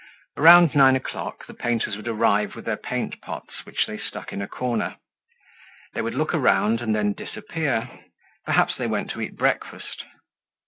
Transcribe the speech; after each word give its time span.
Around 0.35 0.73
nine 0.73 0.95
o'clock 0.95 1.45
the 1.45 1.53
painters 1.53 1.95
would 1.95 2.07
arrive 2.07 2.55
with 2.55 2.65
their 2.65 2.75
paint 2.75 3.21
pots 3.21 3.63
which 3.67 3.85
they 3.85 3.99
stuck 3.99 4.33
in 4.33 4.41
a 4.41 4.47
corner. 4.47 4.95
They 5.93 6.01
would 6.01 6.15
look 6.15 6.33
around 6.33 6.81
and 6.81 6.95
then 6.95 7.13
disappear. 7.13 7.87
Perhaps 8.43 8.77
they 8.77 8.87
went 8.87 9.11
to 9.11 9.21
eat 9.21 9.35
breakfast. 9.35 10.03